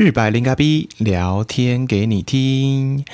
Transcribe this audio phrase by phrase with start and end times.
[0.00, 3.04] 日白零咖逼聊天给你听。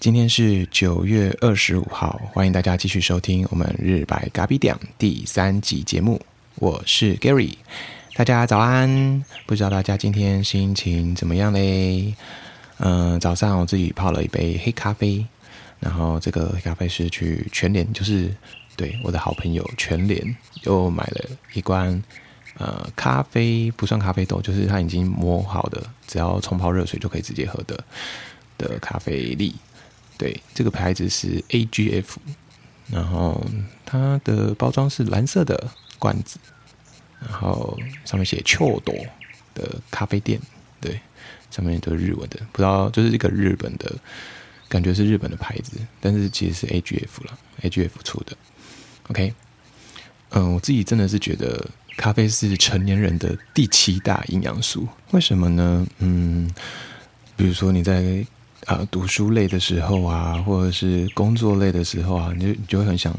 [0.00, 6.20] 今天是九月二十五号，欢迎大家继续收听我们日白咖逼点第三集节目。
[6.56, 7.52] 我是 Gary，
[8.16, 9.24] 大家早安。
[9.46, 12.12] 不知道大家今天心情怎么样嘞？
[12.78, 15.24] 嗯，早上我自己泡了一杯黑咖啡，
[15.78, 18.34] 然后这个黑咖啡是去全联，就是
[18.76, 22.02] 对我的好朋友全联又买了一罐。
[22.56, 27.84] 呃，咖啡不算咖啡豆，就是它已经磨好的，只要冲泡热水就可以直接喝的
[28.56, 29.56] 的咖啡粒。
[30.16, 32.04] 对，这个牌子是 AGF，
[32.86, 33.44] 然后
[33.84, 36.38] 它的包装是蓝色的罐子，
[37.20, 38.94] 然后上面写秋朵
[39.52, 40.40] 的咖啡店，
[40.80, 41.00] 对，
[41.50, 43.92] 上面都是日文的，不知道就是一个日本的
[44.68, 48.36] 感觉是日本的牌子，但是其实是 AGF 了，AGF 出的。
[49.08, 49.34] OK，
[50.30, 51.68] 嗯，我自己真的是觉得。
[51.96, 55.86] 咖啡是成年人的第七大营养素，为什么呢？
[55.98, 56.50] 嗯，
[57.36, 58.24] 比如说你在
[58.66, 63.12] 啊读书累的时候啊，或者是工作累的时候啊，你就你就会很想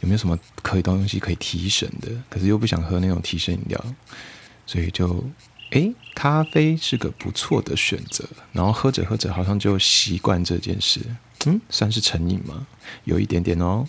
[0.00, 3.84] 有没有什么可以东西可以提神的，可是又不想喝那种提神饮料，
[4.66, 5.24] 所以就
[5.70, 8.28] 诶，咖啡是个不错的选择。
[8.52, 11.00] 然后喝着喝着，好像就习惯这件事，
[11.46, 12.66] 嗯，算是成瘾吗？
[13.04, 13.86] 有一点点哦。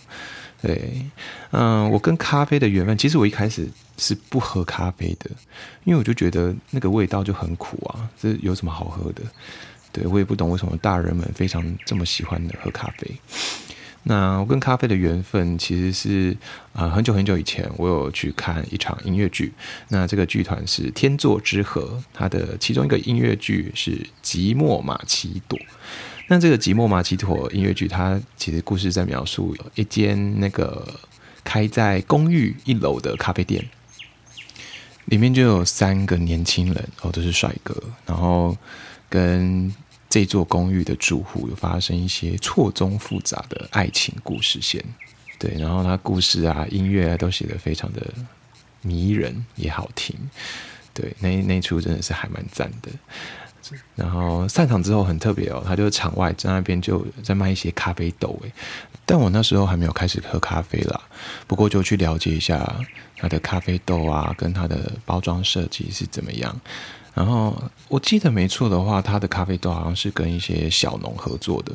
[0.62, 1.04] 对，
[1.50, 3.68] 嗯，我跟咖啡的缘分，其实我一开始
[3.98, 5.28] 是不喝咖啡的，
[5.82, 9.22] 因为我就觉得那个味道就很苦啊，这有什么好喝的？
[9.90, 13.10] 对我也不懂为什么大人们非常这么喜欢的喝咖啡。
[14.04, 16.36] 那我跟咖啡的缘分其实是
[16.72, 19.52] 啊，很久很久以前，我有去看一场音乐剧，
[19.88, 23.90] 那这个剧团是天作之合，它的其中一个音乐剧是
[24.22, 25.58] 《寂寞马奇朵》。
[26.32, 30.98] 那这个《寂寞马奇朵》音乐剧，它其实故事在描述一间那个
[31.44, 33.62] 开在公寓一楼的咖啡店，
[35.04, 37.76] 里面就有三个年轻人，哦，都是帅哥，
[38.06, 38.56] 然后
[39.10, 39.70] 跟
[40.08, 44.82] 这座公寓的住户有发生一些错综复杂的爱情故事线。
[45.38, 48.00] 对，然后他故事啊、音乐啊都写得非常的
[48.80, 50.16] 迷人，也好听。
[50.94, 52.88] 对，那那出真的是还蛮赞的。
[53.94, 58.52] 然后散场之后很特别哦，他就是场外在那边就在卖一些咖啡豆诶，
[59.06, 61.00] 但我那时候还没有开始喝咖啡啦，
[61.46, 62.74] 不过就去了解一下
[63.16, 66.60] 他的咖啡豆啊，跟他的包装设计是怎么样。
[67.14, 67.54] 然后
[67.88, 71.72] 我记得没错的话，他的咖啡豆好像是跟一些小农合作的。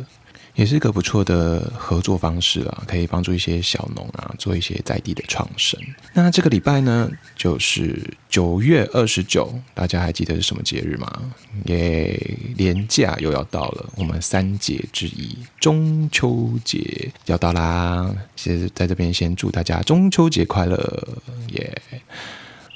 [0.57, 5.79] 也是一个不错的合作方式啊，可以帮助一些小农啊做一些在地的创生。
[6.13, 11.31] 那这个礼拜呢，就是九月二十九，大家还记得是什么节日吗？
[11.65, 12.19] 耶，
[12.57, 18.11] 年假又要到了，我们三节之一中秋节要到啦。
[18.35, 21.07] 先在这边先祝大家中秋节快乐，
[21.51, 21.81] 耶。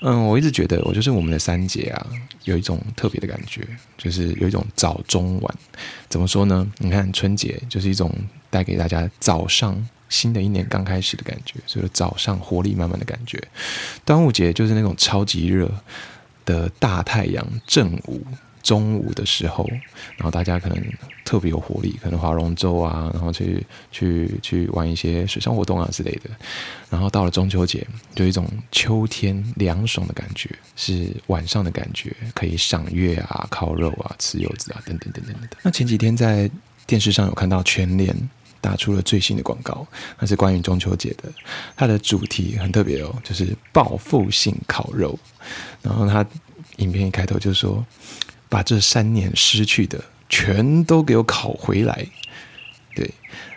[0.01, 2.07] 嗯，我一直觉得我就是我们的三节啊，
[2.44, 3.66] 有一种特别的感觉，
[3.97, 5.56] 就是有一种早中晚。
[6.09, 6.67] 怎么说呢？
[6.79, 8.11] 你看春节就是一种
[8.50, 13.41] 带给大家早上新的一年刚开始的感觉，所以早上活力满满的感觉。
[14.03, 15.72] 端午节就是那种超级热
[16.45, 18.25] 的大太阳正午。
[18.61, 19.67] 中午的时候，
[20.17, 20.77] 然后大家可能
[21.25, 26.29] 特别有活力，可能划龙舟啊，然后去去去玩一些水上活动啊之类的。
[26.89, 35.59] 然后到了中秋节，就一种秋天凉爽的感觉，是晚上的感觉，可以赏月啊、烤肉啊、吃柚子啊，等等等等等等。
[35.63, 36.49] 那前几天在
[36.85, 38.16] 电视上有看到全联
[38.59, 39.88] 打出了最新的广告，
[40.19, 41.31] 那是关于中秋节的，
[41.75, 45.17] 它的主题很特别哦，就是报复性烤肉。
[45.81, 46.25] 然后它
[46.78, 47.83] 影片一开头就说。
[48.51, 52.06] 把这三年失去的全都给我考回来。
[52.94, 53.09] 对，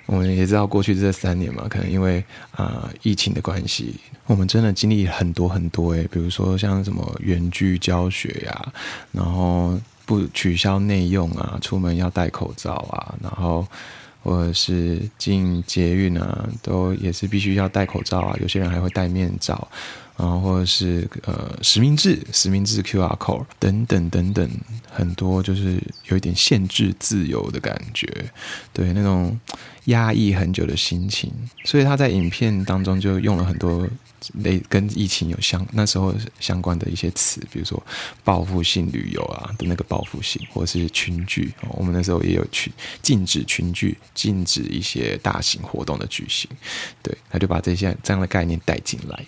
[0.06, 2.22] 我们也知道过去这三年嘛，可能因为
[2.52, 3.96] 啊疫情的关系，
[4.26, 8.72] 我们真的经历很多很多诶，比如说像什么远距教学呀，
[9.10, 13.66] 然后不取消内用啊，出门要戴口罩啊，然后
[14.22, 19.66] 或者是进捷运啊，都也是必须要戴口罩啊，有些人还会戴面罩。
[20.16, 24.48] 然后或者是呃实名制、实名制 Q R code 等等等等，
[24.90, 28.06] 很多就是有一点限制自由的感觉，
[28.72, 29.38] 对那种
[29.86, 31.32] 压抑很久的心情，
[31.64, 33.88] 所以他在影片当中就用了很多
[34.34, 37.82] 类跟疫情有相那时候相关的一些词，比如说
[38.22, 42.70] 报复性旅游啊的那个报复性，或者是群聚，我们那时候也有去
[43.02, 46.48] 禁止群聚、禁止一些大型活动的举行，
[47.02, 49.24] 对，他就把这些这样的概念带进来。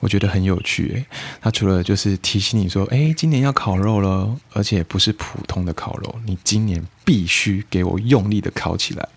[0.00, 1.06] 我觉得很有趣，诶，
[1.40, 9.08] 他除了就是提醒你说，哎，今年要烤肉了，而且不是普通的烤肉，你今年必须给我用力的烤起来，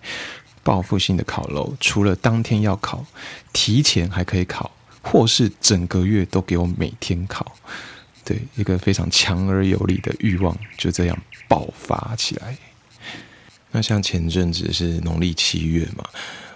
[0.63, 3.05] 报复性的烤肉，除了当天要烤，
[3.51, 4.71] 提前还可以烤，
[5.01, 7.55] 或是整个月都给我每天烤。
[8.23, 11.17] 对，一个非常强而有力的欲望就这样
[11.47, 12.55] 爆发起来。
[13.71, 16.03] 那像前阵子是农历七月嘛，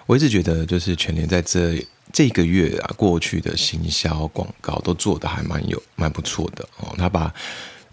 [0.05, 1.83] 我一直觉得就是全年在这
[2.13, 6.95] 这个月啊，过去的行销广告都做的还蛮有蛮不错的哦。
[6.97, 7.33] 他把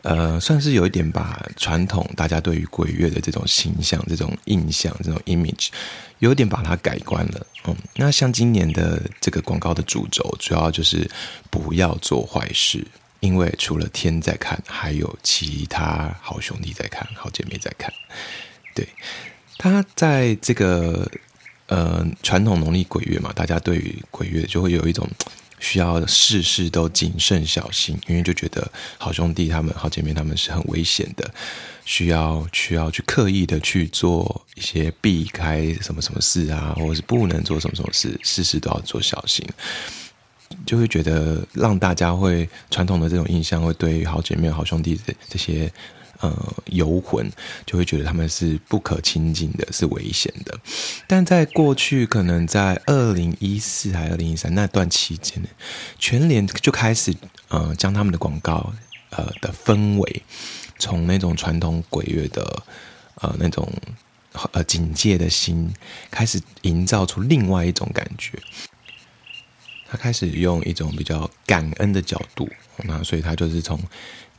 [0.02, 5.69] 呃，算是有一点把传统大家对于鬼月的这种形象、这种印象、这种 image，
[6.20, 7.46] 有点把它改观了。
[7.67, 11.11] 嗯，那像今年的这个广告的主轴，主要就是
[11.50, 12.87] 不要做坏事，
[13.20, 17.93] 因为除了天在看，还有其他好兄弟在看，好姐妹在看。
[18.75, 18.88] 对，
[19.58, 21.06] 他在这个
[21.70, 25.08] 呃传统农历鬼月嘛，大家对于鬼月就会有一种
[25.61, 31.32] 需要事事都谨慎小心，因为就觉得好兄弟他们、好姐妹他们是很危险的，
[31.84, 39.46] 需要需要去刻意的去做一些避开什么什么事啊，或者是不能做什么什么事，事事都要做小心，
[40.66, 45.73] 就会觉得让大家会传统的这种印象会对好姐妹、好兄弟这这些。
[46.20, 47.32] 呃，游魂
[47.64, 50.55] 就会觉得他们是不可亲近的，是危险的。
[51.06, 55.43] 但在过去，可能在二零一四还是二零一三那段期间，
[55.99, 57.14] 全联就开始
[57.49, 58.70] 呃，将他们的广告
[59.08, 60.22] 呃的氛围，
[60.78, 62.62] 从那种传统鬼月的
[63.14, 63.66] 呃那种
[64.52, 65.73] 呃警戒的心，
[66.11, 68.38] 开始营造出另外一种感觉。
[69.88, 72.46] 他开始用一种比较感恩的角度，
[72.84, 73.81] 那所以他就是从。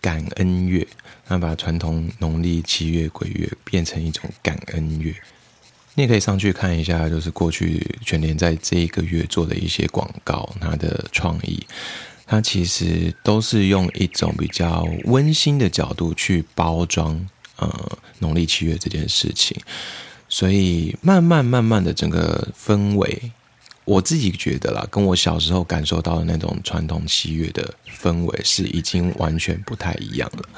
[0.02, 0.86] 感恩月，
[1.28, 5.14] 那把传统农历七月鬼月变成一种感恩月。
[5.94, 11.62] 你也可以上去看一下，就是过去全年在这一个月做的一些广告，它的创意，
[12.26, 17.28] 它其实都是用一种比较温馨的角度去包装
[17.58, 19.56] 呃农历七月这件事情，
[20.30, 23.32] 所以慢慢慢慢的整个氛围。
[23.92, 30.50] 我自己觉得啦，跟我小时候感受到的那种传统七月的氛围是已经完全不太一样了，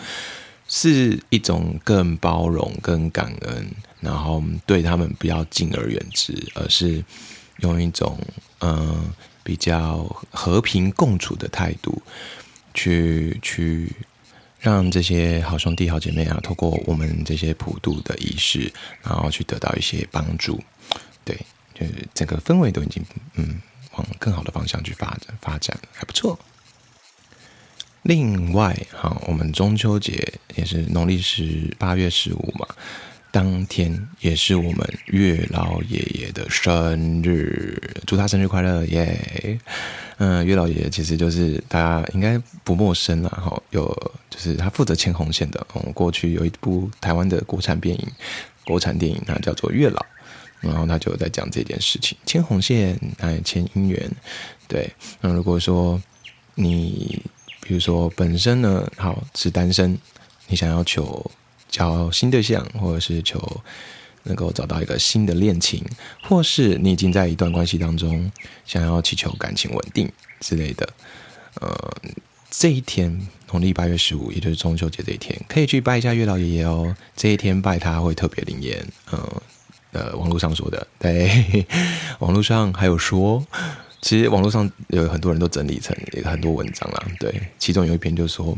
[0.67, 3.67] 是一种更包容、更感恩，
[3.99, 7.03] 然后对他们不要敬而远之，而是
[7.61, 8.19] 用一种
[8.59, 9.11] 嗯
[9.43, 11.99] 比较和平共处的态度，
[12.75, 13.91] 去去
[14.59, 18.71] 让这些好兄弟、好姐妹啊，透过我们这些普渡的仪式，
[19.01, 20.61] 然后去得到一些帮助，
[21.25, 21.35] 对。
[21.73, 23.03] 就是整个氛围都已经
[23.35, 23.61] 嗯
[23.97, 26.37] 往更好的方向去发展，发展还不错。
[28.03, 32.67] 另外哈，我们中秋节也是农历是八月十五嘛，
[33.31, 39.57] 当天也是我们月老爷爷的生日，祝他生日快乐耶！
[40.17, 43.87] 嗯，月老爷爷其实就是大家应该不陌生了哈，有
[44.29, 45.65] 就是他负责牵红线的。
[45.75, 48.07] 嗯，过去有一部台湾的国产电影，
[48.65, 50.01] 国产电影那叫做《月老》。
[50.63, 54.09] 然后他就在讲这件事情，牵红线，哎，牵姻缘，
[54.67, 54.89] 对。
[55.19, 56.01] 那如果说
[56.55, 57.21] 你，
[57.61, 59.97] 比如说本身呢，好是单身，
[60.47, 61.29] 你想要求
[61.69, 63.61] 交新对象，或者是求
[64.23, 65.83] 能够找到一个新的恋情，
[66.23, 68.31] 或是你已经在一段关系当中，
[68.65, 70.09] 想要祈求感情稳定
[70.39, 70.87] 之类的，
[71.59, 71.95] 呃，
[72.49, 76.95] 这一天农历八月十五，也就是中秋节这一天，可以去拜一下月老爷爷哦。
[77.17, 79.41] 这一天拜他会特别灵验，嗯。
[79.93, 81.65] 呃网络上说的，对，
[82.19, 83.45] 网络上还有说，
[84.01, 85.95] 其实网络上有很多人都整理成
[86.25, 88.57] 很多文章啦，对，其中有一篇就是说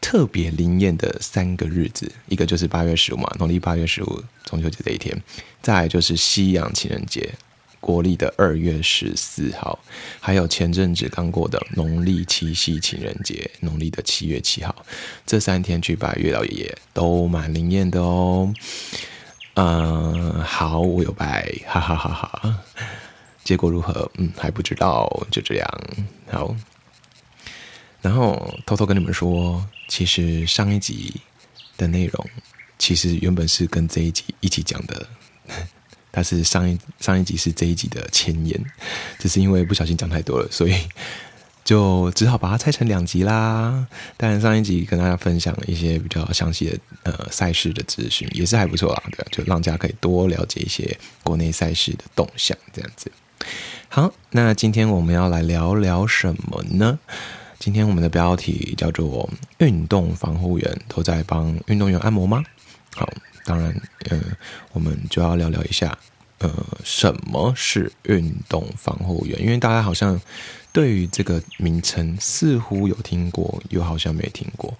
[0.00, 5.20] 特别灵验的三个日子，一个就是八月十五嘛，农历八月十五中秋节这一天，
[5.60, 7.34] 再就是西洋情人节，
[7.80, 9.78] 国历的二月十四号，
[10.20, 14.74] 还有前阵子刚过的农历七夕情人节，农历的七月七号，
[15.26, 18.52] 这三天去拜月老爷爷都蛮灵验的哦。
[19.56, 22.58] 嗯，好，我有白，哈哈哈哈。
[23.42, 24.10] 结果如何？
[24.18, 25.08] 嗯，还不知道。
[25.30, 25.80] 就这样，
[26.30, 26.54] 好。
[28.02, 31.20] 然后偷偷跟你们说，其实上一集
[31.78, 32.26] 的内容，
[32.78, 35.06] 其实原本是跟这一集一起讲的，
[36.12, 38.62] 但是上一上一集是这一集的前言，
[39.18, 40.74] 只是因为不小心讲太多了，所以。
[41.66, 43.86] 就只好把它拆成两集啦。
[44.16, 49.02] 当然，上一集跟大家分享了一些比较详细的呃赛事的资讯，也是还不错啦。
[49.10, 53.10] 对，就让大家可以多了解一些国内赛事的动向，这样子。
[53.88, 56.98] 好，那今天我们要来聊聊什么呢？
[57.58, 62.44] 今天我们的标题叫做“运动防护员都在帮运动员按摩吗？”
[62.94, 63.12] 好，
[63.44, 63.74] 当然，
[64.10, 64.22] 嗯，
[64.72, 65.98] 我们就要聊聊一下，
[66.38, 66.50] 呃，
[66.84, 69.40] 什么是运动防护员？
[69.40, 70.20] 因为大家好像。
[70.72, 74.76] 对于这个名称，似乎有听过，又好像没听过，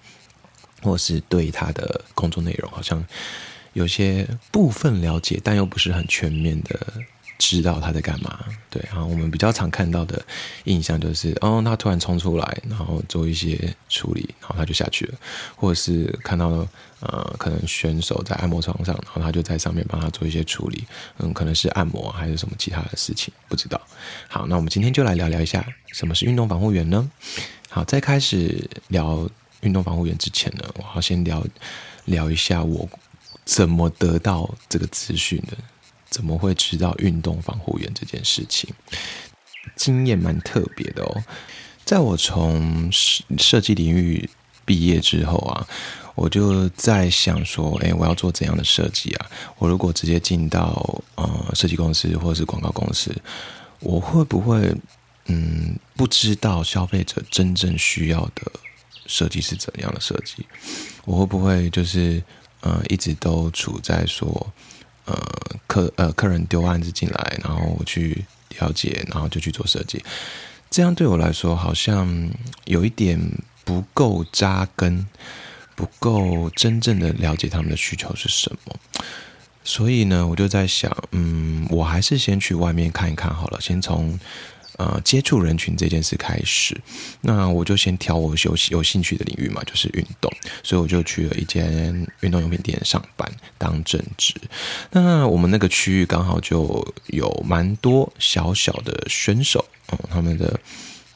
[0.83, 3.03] 或是对他的工作内容好像
[3.73, 6.79] 有些部分了解，但又不是很全面的
[7.37, 8.39] 知道他在干嘛。
[8.69, 10.23] 对，然后我们比较常看到的
[10.65, 15.15] 印象就是，哦，他突然冲出来，然后做一些处理，然后他就下去了，
[15.55, 16.67] 或者是看到
[16.99, 20.85] 呃，可能选手在按摩床上，然后他就在上面帮他做一些处理，
[21.19, 23.79] 嗯，可能是按摩还是什么其他的事情，不知道。
[24.27, 27.09] 好，那我们今天就来聊聊一下什么是运动防护员呢？
[27.69, 29.29] 好，在开始聊
[29.61, 31.45] 运动防护员之前呢，我要先聊
[32.05, 32.87] 聊一下我
[33.45, 35.57] 怎么得到这个资讯的。
[36.09, 38.69] 怎么会知道运动防护员这件事情？
[39.75, 41.23] 经验蛮特别的哦。
[41.83, 44.29] 在我从设计领域
[44.65, 45.67] 毕业之后啊，
[46.15, 49.29] 我就在想说，哎，我要做怎样的设计啊？
[49.57, 53.15] 我如果直接进到呃设计公司或者是广告公司，
[53.79, 54.75] 我会不会
[55.27, 58.51] 嗯不知道消费者真正需要的
[59.05, 60.45] 设计是怎样的设计？
[61.05, 62.21] 我会不会就是
[62.61, 64.53] 呃一直都处在说？
[65.07, 65.17] 呃，
[65.65, 68.23] 客呃客人丢案子进来，然后我去
[68.59, 70.03] 了解，然后就去做设计。
[70.69, 72.29] 这样对我来说好像
[72.65, 73.19] 有一点
[73.65, 75.07] 不够扎根，
[75.75, 78.75] 不够真正的了解他们的需求是什么。
[79.63, 84.19] 所以呢，我就在想，嗯，我还是先去外面看一看好了，先从。
[84.77, 86.79] 呃，接触人群这件事开始，
[87.21, 90.31] 那我就先挑我有有兴趣的领域嘛，就是运动，
[90.61, 94.35] 所以我就去了一间运动用品店上班当正职。
[94.91, 100.59] 那我们那个区域刚好就有蛮多小小的选手，嗯，他们的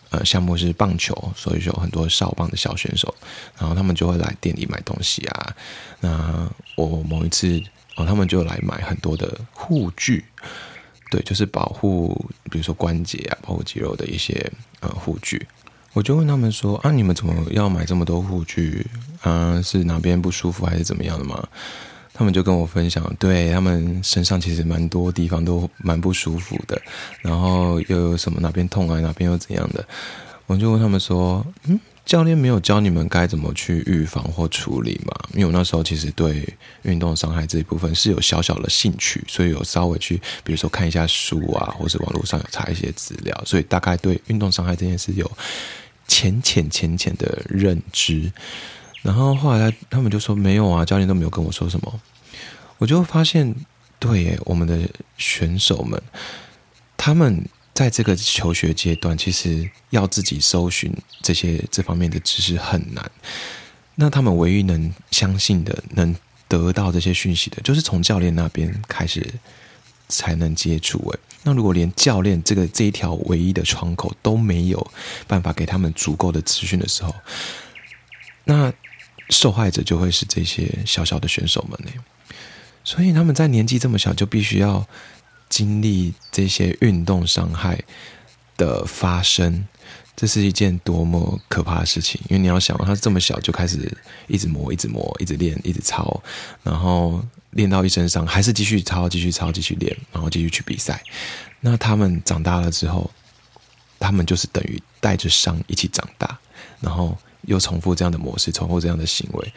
[0.10, 3.14] 呃项目是棒球，所以就有很多少棒的小选手，
[3.60, 5.56] 然后他们就会来店里买东西啊。
[6.00, 7.62] 那我某一次
[7.96, 10.26] 哦，他们就来买很多的护具。
[11.12, 14.50] 对，就是保护，比如说关节啊，保护肌肉的一些
[14.80, 15.46] 呃护具。
[15.92, 18.88] 我就问他们说：“啊，你们怎么要买这么多护具？
[19.22, 21.46] 啊，是哪边不舒服还是怎么样的吗？”
[22.14, 26.82] 他们就跟我分享，对他们身上其实蛮多地方都蛮不舒服的，
[27.20, 29.86] 然后又有什么哪边痛啊，哪边又怎样的。
[30.48, 31.78] 我就问他们说：“嗯。”
[32.12, 35.30] 教练没有教你们该怎么去预防或处理嘛？
[35.32, 36.46] 因为我那时候其实对
[36.82, 45.32] 运动伤害这一部分是有小小的兴趣，所以有稍微去，比如说看一下书啊，或是网络上有查一些资料，所以大概对运动伤害这件事有
[46.06, 48.30] 浅浅浅浅的认知。
[49.02, 52.02] 然后后来他们就说没有啊，教练都没有跟我说什么。
[52.78, 53.56] 我就发现，
[54.00, 54.78] 对我们的
[55.18, 56.04] 选手们，
[56.98, 57.46] 他们。
[57.82, 63.12] 在这个求学阶段，其实要自己搜寻这些这方面的知识很难。
[63.96, 66.16] 那他们唯一能相信的、能
[66.48, 69.34] 得到这些讯息的，就是从教练那边开始
[70.08, 71.00] 才能接触。
[71.10, 74.92] 诶，那如果连教练这个这一条唯一的窗口都没有
[75.26, 77.16] 办法给他们足够的资讯的时候，
[78.44, 78.72] 那
[79.30, 81.92] 受害者就会是这些小小的选手们呢。
[82.84, 84.88] 所以他们在年纪这么小，就必须要。
[85.52, 87.78] 经历这些运动伤害
[88.56, 89.68] 的发生，
[90.16, 92.22] 这是一件多么可怕的事情！
[92.30, 93.92] 因为你要想，他这么小就开始
[94.28, 96.24] 一直磨、一直磨、一直练、一直操，
[96.64, 101.04] 然后练到一身伤，还是继续操、继续操、继续练，然后继续去比赛。
[101.60, 103.12] 那他们长大了之后，
[104.00, 106.40] 他们就是等于带着伤一起长大，
[106.80, 109.54] 然后又重复这样的模式，重复这样的行为。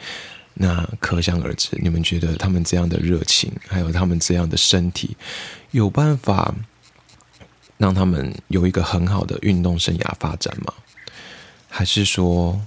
[0.57, 5.17] 那可想而知，你们觉得他们这样的热情，还有他们这样的身体，
[5.71, 6.55] 有办法
[7.77, 10.73] 让他们有一个很好的运动生涯发展吗？
[11.67, 12.57] 还是说，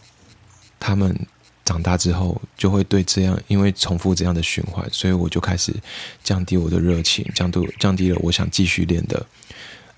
[0.78, 1.18] 他们
[1.64, 5.74] 长大之后就会对这样，因为重复这样的循环，所以我就开始
[6.22, 9.26] 降低我的热情，降低降低了我想继续练的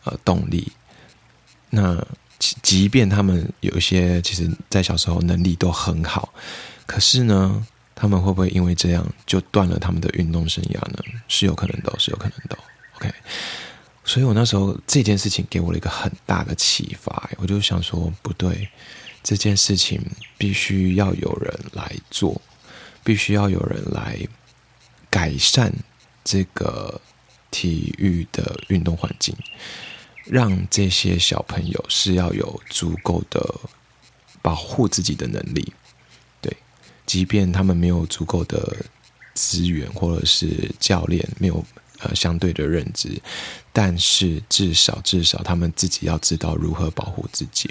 [0.05, 0.71] 呃动力。
[1.71, 2.01] 那
[2.39, 6.33] 即便他们有一些，其实在小时候能力都很好，
[6.87, 7.67] 可是呢？
[8.01, 11.05] 他们会不会因为这样就断了他们的运动生涯呢？
[11.29, 12.57] 是有可能的，是有可能的。
[12.97, 13.13] OK，
[14.07, 18.67] 所以我那时候这件事情给我了一个很大的启发，我就想说，不对，
[19.23, 20.01] 这件事情
[20.39, 22.41] 必须要有人来做，
[23.05, 24.19] 必须要有人来
[25.11, 25.71] 改善
[26.25, 26.99] 这个
[27.51, 29.37] 体育的运动环境，
[30.25, 33.55] 让这些小朋友是要有足够的
[34.41, 35.71] 保护自己的能力。
[37.11, 38.77] 即便他们没有足够的
[39.35, 41.65] 资源，或者是教练没有
[41.99, 43.21] 呃相对的认知，
[43.73, 47.69] 但是至少至少他们自己要知道如何保护自己。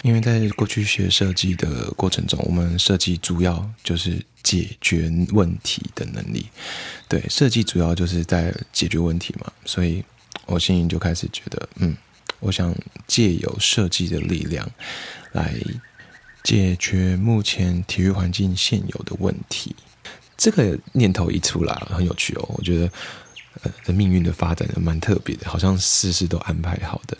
[0.00, 6.46] 因为在过去学设计的过程中，我们设计主要就是解决问题的能力。
[7.08, 10.02] 对，设计主要就是在解决问题嘛，所以
[10.46, 11.94] 我心里就开始觉得，嗯，
[12.40, 12.74] 我想
[13.06, 14.66] 借由设计的力量
[15.32, 15.54] 来。
[16.48, 19.76] 解决目前体育环境现有的问题，
[20.34, 22.54] 这个念头一出来，很有趣哦。
[22.56, 22.90] 我觉得，
[23.64, 27.14] 呃，的命运的发展蛮特别的，好像事事都安排好的。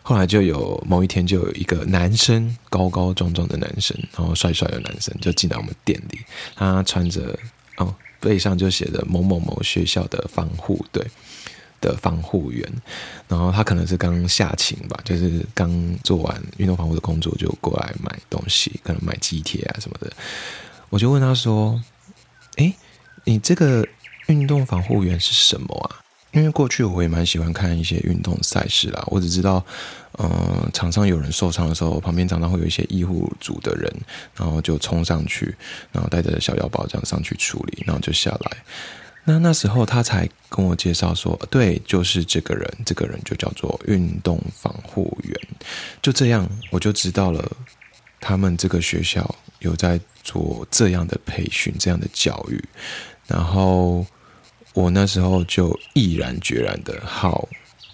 [0.00, 6.20] 后来就有某一天，就有一个男生，高高壮壮的男生，然后帅帅的男生，就进来我们店里。
[6.54, 7.38] 他穿着
[7.76, 11.06] 哦，背上就写着某某某学校的防护队
[11.82, 12.66] 的防护员。
[13.28, 15.70] 然后他可能是刚下勤吧，就是刚
[16.02, 20.10] 做完运动防护的工作，就过来买东西，可能买机贴啊什么的。
[20.88, 21.78] 我就问他说
[22.56, 22.74] ：“哎，
[23.24, 23.86] 你这个
[24.28, 26.00] 运动防护员是什么啊？”
[26.32, 29.62] 因为过去我也蛮喜欢看一些运动赛事啦，我只知道，
[30.18, 33.94] 嗯，场上有人受伤的时候，旁边常常会有一些医护组的人，
[34.34, 35.54] 然后就冲上去，
[35.92, 38.56] 然后带着小药包这样上去处理，然后就下来。
[39.24, 45.36] 那那时候他才跟我介绍说，对，就是这个人，这个人就叫做运动防护员。
[46.00, 47.50] 就这样，我就知道了，
[48.20, 52.62] 他们这个学校有在做这样的培训，这样的教育，
[53.26, 54.06] 然后。
[54.74, 57.46] 我那时候就毅然决然的，好，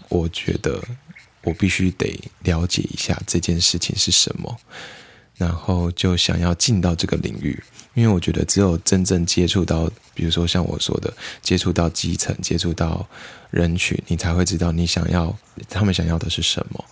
[0.08, 0.80] 我觉得
[1.42, 4.56] 我必须得了解一下这件事情是什么，
[5.38, 7.59] 然后就想要进到这个领域，
[7.95, 13.09] 因为我觉得只有真正接触到，比如说像我说的，接触到基层，接触到
[13.50, 15.35] 人群，你才会知道你想要
[15.71, 16.85] 他们想要的是什么。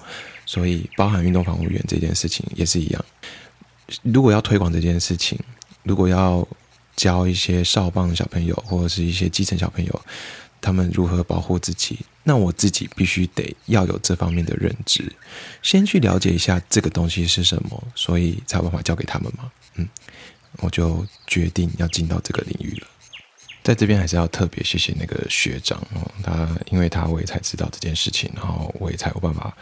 [0.47, 3.05] 所以，包含运动防护员这件事情也是一样，
[4.03, 5.39] 如果要推广这件事情，
[5.83, 6.47] 如果要。
[6.97, 10.03] 教一些少棒小朋友或者是一些基层小朋友，
[10.67, 12.01] 他们如何保护自己？
[12.25, 15.13] 那我自己必须得要有这方面的认知，
[15.63, 19.49] 先去了解一下这个东西是什么，所以才有办法教给他们嘛。
[19.77, 19.89] 嗯，
[20.57, 22.89] 我就决定要进到这个领域了。
[23.63, 29.57] 在这边还是要特别谢谢那个学长哦，他因为他我也才知道这件事情，然后我也才有办法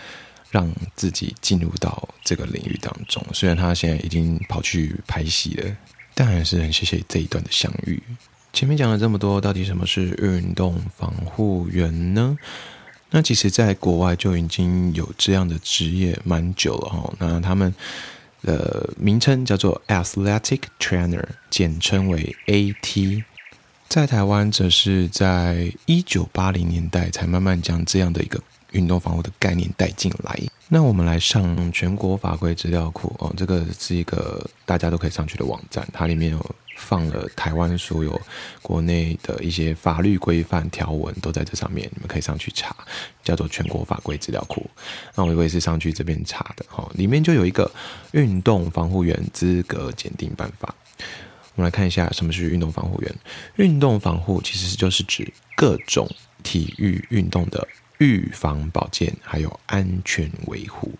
[0.50, 3.22] 让自己进入到这个领域当中。
[3.34, 5.76] 虽然他现在已经跑去拍戏了。
[6.16, 8.00] 但还是很谢谢这一段的相遇。
[8.54, 12.38] 前面讲了这么多，到底什么是运动防护员呢？
[13.10, 17.12] 那其实，在国外就已经有这样的职业蛮久了哈。
[17.18, 17.74] 那他们
[18.42, 23.24] 的名称叫做 Athletic Trainer，简称为 AT。
[23.88, 28.40] 在台湾，则是在一九八零年代才慢慢将这样的一个。
[28.74, 30.36] 运动防护的概念带进来，
[30.66, 38.20] 那我们来上全国法规资料库哦，这个是一个大家都可以上去的网站，它里面有放了台湾所有
[38.62, 42.74] 国内的一些法律规范条文都在这上面，你们可以上去查，
[43.22, 44.68] 叫做全国法规资料库。
[45.14, 47.70] 那我也是上去这边查的哈，里面就有一个
[48.12, 50.74] 运动防护员资格检定办法。
[51.56, 53.14] 我们来看一下什么是运动防护员。
[53.56, 56.08] 运动防护其实就是指各种
[56.42, 57.66] 体育运动的。
[58.04, 60.92] 预防保健还有安全维护，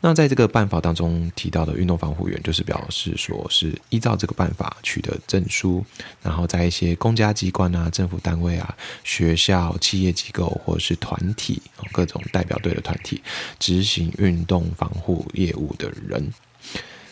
[0.00, 5.84] 那在这个办法当中提到的运动防护员，就是表示说是依照这个办法取得证书，
[6.22, 11.60] 然后在一些公家机关啊、政府单位啊、学校、企业机构或者是团体
[11.92, 13.20] 各种代表队的团体
[13.58, 16.32] 执行运动防护业务的人，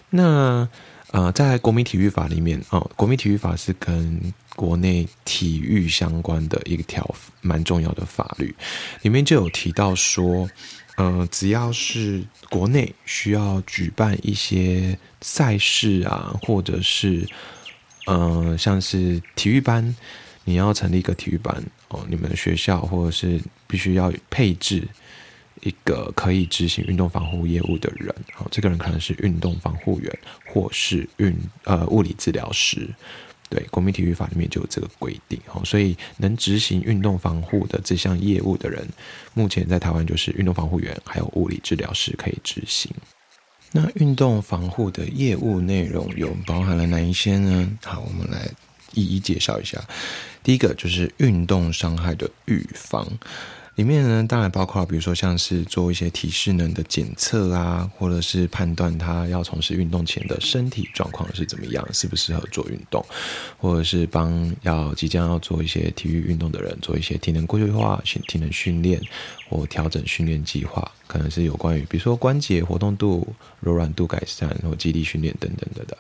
[0.09, 0.66] 那。
[1.14, 4.20] 呃，在国民体育法里面，哦，国民体育法是跟
[4.57, 7.09] 国内体育相关的一条
[7.40, 8.53] 蛮重要的法律，
[9.03, 10.50] 里面就有提到说，
[10.96, 17.24] 呃，只要是国内需要举办一些赛事啊，或者是，
[18.07, 19.94] 呃，像是体育班，
[20.42, 24.83] 你要成立一个体育班哦，你们学校或者是必须要配置。
[25.64, 32.88] 一个可以执行运动防护业务的人，好，这个人可能是运动防护员，或是运呃物理治疗师。
[33.50, 38.87] 对，国民体育法里面就有这个规定，好，所以能执行运动防护的这项业务的人，
[39.33, 42.90] 目前在台湾就是运动防护员，还有物理治疗师可以执行。
[43.70, 47.70] 那运动防护的业务内容有包含了哪一些呢？
[47.85, 48.48] 好，我们来
[48.92, 49.83] 一一介绍一下。
[50.42, 53.07] 第一个就是运动伤害的预防。
[53.76, 63.04] 里面呢，当然包括，比如说像是做一些体适能的检测啊，或者是判断他要从事运动前的身体状况是怎么样，适不适合做运动，
[63.58, 69.00] 或者是帮要即将要做一些体育运动的人做一些体能规划、体能训练
[69.48, 73.26] 或调整训练计划，可能是有关于比如说关节活动度、
[73.58, 75.98] 柔软度改善或肌力训练等等的的，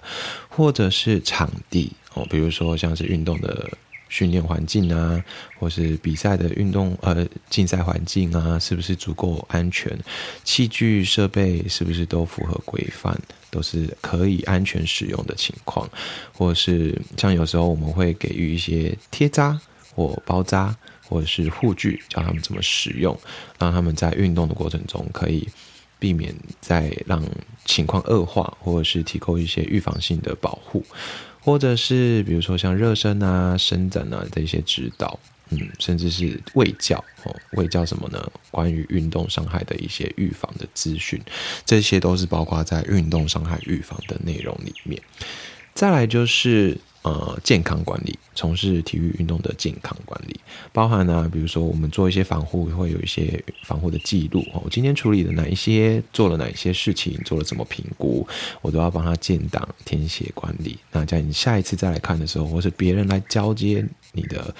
[0.48, 3.68] 或者是场地哦，比如说像是运动的。
[4.14, 5.24] 训练环境啊，
[5.58, 9.98] 或是比赛的运动呃竞赛环境啊，是不是足够安全？
[10.44, 15.90] 器具设备是不是都符合规范，都是可以安全使用的情况？
[16.32, 19.60] 或是像有时候我们会给予一些贴扎
[19.92, 20.76] 或包扎，
[21.08, 23.18] 或者是护具，教他们怎么使用，
[23.58, 25.48] 让他们在运动的过程中可以
[25.98, 27.20] 避免再让
[27.64, 30.84] 情况恶化，或者是提供一些预防性的保护。
[31.44, 35.18] 或者是比如说像热身啊、伸展啊的一些指导，
[35.50, 38.32] 嗯，甚至是卫教哦，卫教什么呢？
[38.50, 41.20] 关于运动伤害的一些预防的资讯，
[41.66, 45.00] 这些都是包括在运动伤害预防的内容里面。
[45.74, 46.78] 再来就是。
[47.04, 50.40] 呃，健康管理，从事体育运动的健康管理，
[50.72, 54.62] 包含呢，比如说我们做一些防护，会有一些防护的记录哦。
[54.64, 58.26] 我今天处理的哪一些，做了哪一些事情，做了怎么评估，
[58.62, 60.78] 我都要帮他建档填写管理。
[60.90, 64.54] 那在你下一次再来看的时候，或是别人来交接你的。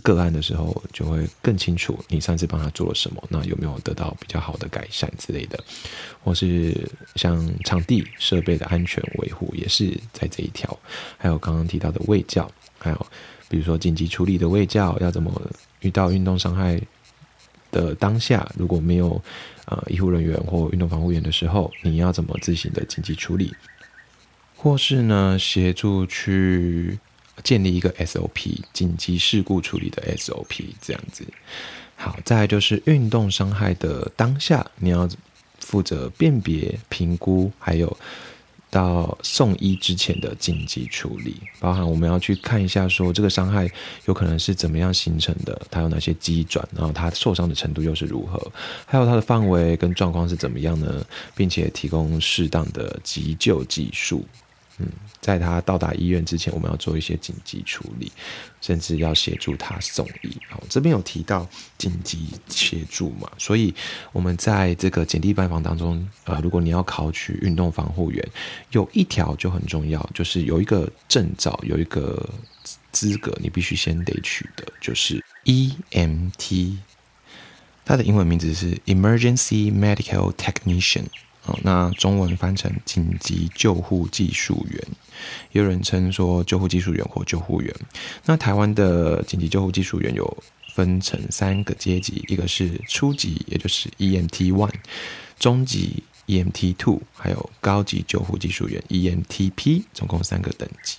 [0.00, 5.62] 个案的时候，就会更清楚你上次帮他做了什么，那有没有得到比较好的改善之类的，
[6.24, 10.78] 或是像场地设备的安全维护，也是在这一条。
[11.18, 13.06] 还有刚刚提到的卫教，还有
[13.50, 15.30] 比如说紧急处理的卫教，要怎么
[15.80, 16.80] 遇到运动伤害
[17.70, 19.22] 的当下，如果没有
[19.66, 23.54] 呃医护人员或运动防护员的时候，你要怎么自行的紧急处理，
[24.56, 26.98] 或是呢协助去。
[27.42, 31.24] 建立一个 SOP，紧急事故处理的 SOP，这样子。
[31.96, 35.08] 好，再来就是运动伤害的当下，你要
[35.60, 37.96] 负责辨别、评估，还有
[38.70, 43.70] 到送医之前的紧急处理，包含我们要去看一下，说这个伤害
[44.06, 48.50] 有可能是怎么样形成的，它有哪些机转，然后它受伤的程度又是如何，
[48.86, 51.06] 还有它的范围跟状况是怎么样呢？
[51.36, 54.24] 并且提供适当的急救技术。
[54.82, 54.88] 嗯，
[55.20, 58.10] 在他到达医院之前，我们要做一些紧急处理，
[58.60, 60.36] 甚至要协助他送医。
[60.48, 63.30] 好，这边有提到紧急协助嘛？
[63.38, 63.72] 所以
[64.10, 68.28] 我们在这个简历拜访当中，呃，如果你要考取运动防护员，
[68.72, 72.28] 有一条就很重要，就是有一个证照，有一个
[72.90, 76.76] 资格，你必须先得取得，就是 EMT，
[77.84, 81.04] 它的英文名字是 Emergency Medical Technician。
[81.46, 84.80] 哦，那中文翻成紧急救护技术员，
[85.50, 87.74] 也有人称说救护技术员或救护员。
[88.24, 90.42] 那台湾的紧急救护技术员有
[90.74, 94.72] 分成三个阶级，一个是初级，也就是 EMT One，
[95.38, 96.04] 中级。
[96.26, 100.98] EMT Two，还有高级救护技术员 EMTP，总共三个等级。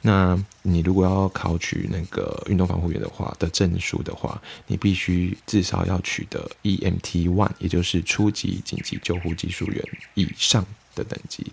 [0.00, 11.52] 那你如果要考取那个运动防护员的话的证书的话，你必须至少要取得 EMT One，也就是初级紧急救护技术员以上的等级，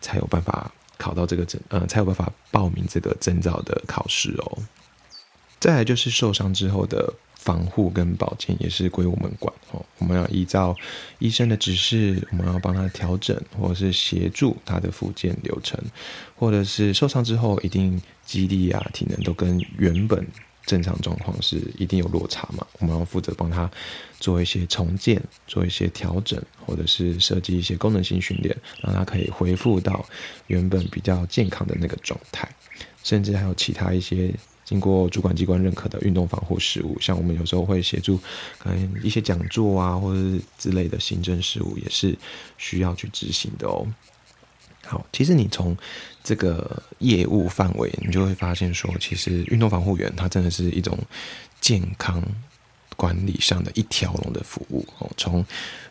[0.00, 4.58] 才有办法考到这个证，呃，才有办法报名这个证照的考试哦。
[5.58, 7.12] 再来就是受伤之后的。
[7.42, 10.76] 防护跟保健也是归我们管哦，我们要依照
[11.18, 15.76] 医生的指示，我们要帮他调整，或者是协助他的复健流程，
[16.36, 20.24] 或者是受伤之后一定肌力啊、体能都跟原本
[20.64, 23.68] 正常状况是一定有落差嘛，我们要负责帮他
[24.20, 30.06] 做一些重建，做一些调整，或者是设计一些功能性训练，让他可以恢复到
[30.46, 32.48] 原本比较健康的那个状态，
[33.02, 34.32] 甚至还有其他一些。
[34.72, 38.18] 经过主管机关认可的运动防护事务，像我们有时候会协助，
[38.58, 42.16] 可能一些讲座啊，或者是之类的行政事务，也是
[42.56, 43.86] 需要去执行的哦。
[44.86, 45.76] 好，其实你从
[46.24, 50.98] 这个业务范围，你就会发现说，其实运动防护员他真的是一种
[51.60, 52.24] 健康。
[53.02, 55.44] 管理上的一条龙的服务哦，从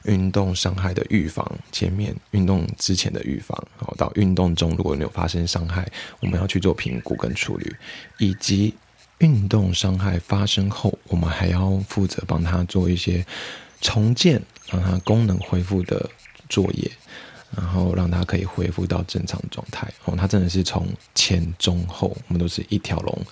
[0.06, 5.86] 运动伤害的预防，前面运动之前的预防，哦，到运动中如果有发生伤害，
[6.22, 7.70] 我们要去做评估跟处理，
[8.18, 8.74] 以及
[9.18, 13.26] 运动伤害发生后，我们还要负责帮他做一些
[13.82, 16.10] 重建，让他功能恢复的
[16.48, 16.90] 作业，
[17.58, 19.92] 然后让他可以恢复到正常状态。
[20.06, 23.26] 哦，他真的是从前中后，我们都是一条龙。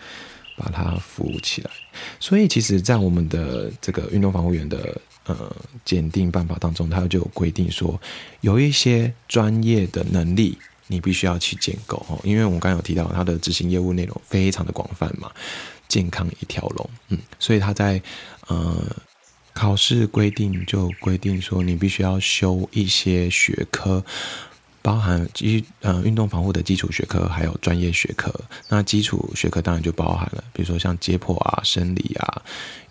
[0.59, 1.71] 把它服务起来，
[2.19, 7.99] 所以其实，在我们的这个运动防护员的呃检定办法当中，它就有规定说，
[8.41, 15.31] 有一些专业的能力你必须要去建构哦，因为我们刚刚有提到它的执行业务内容非常的广泛嘛，
[15.87, 18.01] 健康一条龙，嗯，所以他在
[18.47, 18.75] 呃
[19.53, 24.03] 考试规定就规定说，你必须要修一些学科。
[24.81, 28.33] 包含基呃运动防护的基础学科，还有专业学科。
[28.69, 32.41] 那基础学科当然就包含了，比如说像解剖啊、生理啊、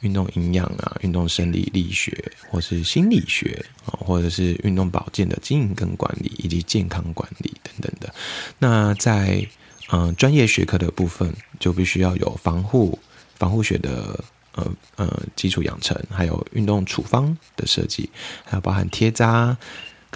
[0.01, 8.15] 运动营养啊、运动生理力学，或是心理学啊，或者是运动保健的经营跟管理，以及健康管理等等的。
[8.59, 9.47] 那在
[9.91, 12.99] 嗯专业学科的部分，就必须要有防护
[13.37, 14.23] 防护学的
[14.53, 18.11] 呃呃基础养成，还有运动处方的设计，
[18.45, 19.57] 还有包含贴扎。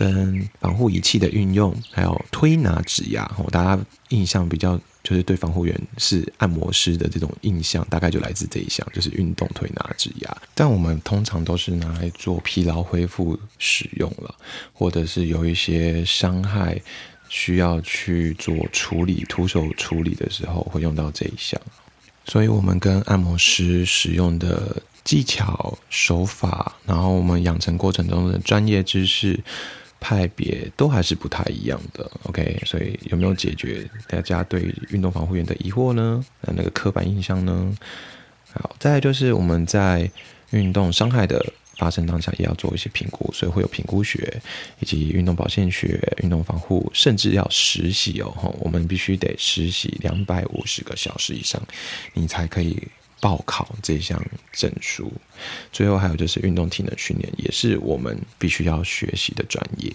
[0.03, 10.37] 跟防护仪器的运用，还有推拿指压，哦，大家印象比较就是对防护员是按摩师的这种印象，大概就来自这一项，就是运动推拿指压。
[10.57, 14.35] 但我们通常都是拿来做疲劳恢复使用了，
[14.73, 16.81] 或者是有一些伤害
[17.29, 21.61] 需要去做处理、徒手处理的时候，会用到这一项。
[22.25, 29.39] 所以我们跟按摩师使用的技巧、手法，然后我们养成过程中的专业知识
[30.03, 32.11] 派别，都还是不太一样的。
[32.25, 36.23] OK，所以有没有解决大家对运动防护员的疑惑呢？
[36.41, 37.73] 那那个刻板印象呢？
[38.53, 40.11] 好，再来就是我们在
[40.51, 41.41] 运动伤害的。
[41.79, 44.41] 发生当下也要做一些评估，所以会有评估学，
[44.79, 48.55] 以及运动保健学、运动防护，甚至要实习哦。
[48.61, 51.61] 我们必须得实习两百五十个小时以上，
[52.13, 52.77] 你才可以
[53.23, 55.11] 报考这项证书。
[55.73, 59.91] 最后还有就是运动体能训练，也是我们必须要学习的专业。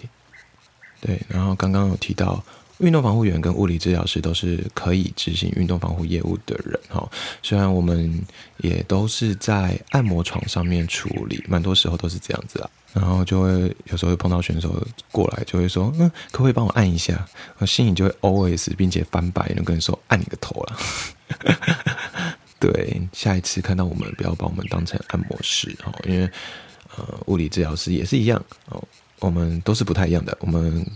[1.00, 2.42] 对，然后刚刚有提到。
[2.78, 7.10] 运动防护员跟物理治疗师都是可以执行运动防护业务的人哈，
[7.42, 8.24] 虽然我们
[8.58, 17.26] 也都是在按摩床上面处理，蛮多时候都是这样子啊，然后就会有时候会碰到选手过来，就会说，嗯，可不可以帮我按一下？
[17.58, 20.76] 我心里就会 always 并且翻白，眼跟你说按你个头了。
[22.58, 26.28] 对，下一次看到我们不要把我们当成按摩师哦，因为
[26.96, 28.82] 呃，物理治疗师也是一样哦，
[29.20, 30.86] 我们都是不太一样的，我们。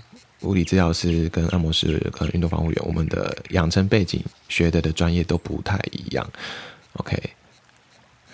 [0.42, 6.28] 物理治疗师跟按摩师跟运动防护员，我们的养成背景、学的的专业都不太一样。
[6.94, 7.16] OK，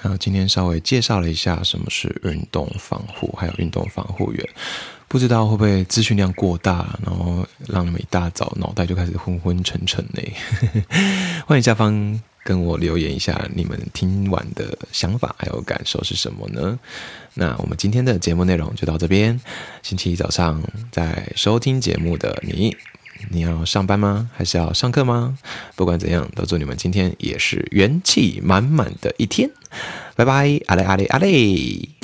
[0.00, 4.48] 然后今天稍微介绍了一下什么是运动防护，还有运动防护员，
[5.06, 10.22] 不知道会不会资讯量过大，然后让你们一大早脑袋就开始昏昏沉沉呢？
[11.46, 12.18] 欢迎下方。
[12.48, 16.78] 跟我留言一下，你们听完的想法还有感受是什么呢？
[17.34, 19.38] 那我们今天的节目内容就到这边。
[19.82, 22.74] 星期一早上在收听节目的你，
[23.28, 24.30] 你要上班吗？
[24.34, 25.36] 还是要上课吗？
[25.76, 29.50] 不管怎样，都祝你们今天也是元气满满的一天。
[30.16, 31.97] 拜拜，阿嘞阿嘞阿嘞。